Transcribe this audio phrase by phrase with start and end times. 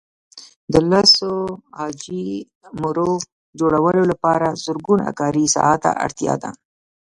[0.73, 1.33] د لسو
[1.79, 2.27] عاجي
[2.81, 3.11] مرو
[3.59, 6.49] جوړولو لپاره زرګونه کاري ساعته اړتیا ده.